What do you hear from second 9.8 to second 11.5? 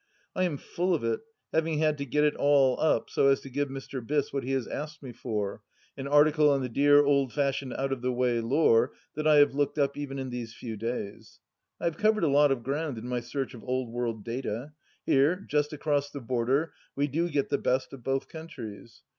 even in these few days.